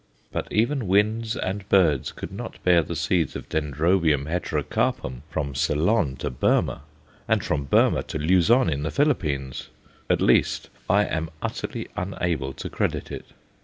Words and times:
But 0.31 0.51
even 0.51 0.87
winds 0.87 1.35
and 1.37 1.69
birds 1.69 2.11
could 2.11 2.31
not 2.31 2.57
bear 2.63 2.81
the 2.81 2.95
seed 2.95 3.35
of 3.35 3.47
Dendrobium 3.49 4.25
heterocarpum 4.25 5.21
from 5.29 5.53
Ceylon 5.53 6.15
to 6.15 6.31
Burmah, 6.31 6.81
and 7.27 7.43
from 7.43 7.65
Burmah 7.67 8.01
to 8.07 8.17
Luzon 8.17 8.67
in 8.67 8.81
the 8.81 8.89
Philippines; 8.89 9.69
at 10.09 10.19
least, 10.19 10.71
I 10.89 11.03
am 11.05 11.29
utterly 11.43 11.87
unable 11.95 12.51
to 12.53 12.67
credit 12.67 13.11
it. 13.11 13.27